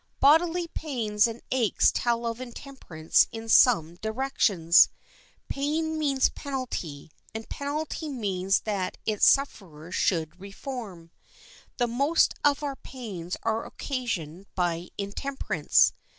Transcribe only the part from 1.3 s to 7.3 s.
aches tell of intemperance in some directions. Pain means penalty,